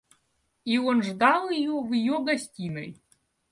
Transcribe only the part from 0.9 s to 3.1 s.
ждал ее в ее гостиной.